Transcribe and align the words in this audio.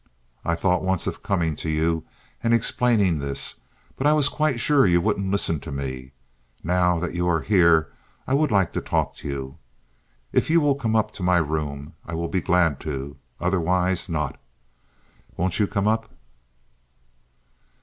I 0.43 0.55
thought 0.55 0.81
once 0.81 1.05
of 1.05 1.21
coming 1.21 1.55
to 1.57 1.69
you 1.69 2.05
and 2.41 2.55
explaining 2.55 3.19
this; 3.19 3.59
but 3.95 4.07
I 4.07 4.13
was 4.13 4.29
quite 4.29 4.59
sure 4.59 4.87
you 4.87 4.99
wouldn't 4.99 5.29
listen 5.29 5.59
to 5.59 5.71
me. 5.71 6.13
Now 6.63 6.97
that 6.97 7.13
you 7.13 7.27
are 7.29 7.41
here 7.41 7.93
I 8.25 8.33
would 8.33 8.49
like 8.49 8.73
to 8.73 8.81
talk 8.81 9.13
to 9.17 9.27
you. 9.27 9.57
If 10.31 10.49
you 10.49 10.59
will 10.59 10.73
come 10.73 10.95
up 10.95 11.11
to 11.11 11.21
my 11.21 11.37
room 11.37 11.93
I 12.03 12.15
will 12.15 12.29
be 12.29 12.41
glad 12.41 12.79
to—otherwise 12.79 14.09
not. 14.09 14.39
Won't 15.37 15.59
you 15.59 15.67
come 15.67 15.87
up?" 15.87 16.09